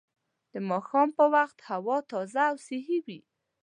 [0.53, 3.19] د ماښام په وخت هوا تازه او صحي وي